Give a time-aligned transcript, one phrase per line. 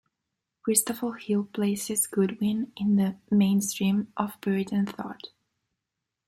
[0.63, 5.27] Christopher Hill places Goodwin in the "main stream of Puritan thought".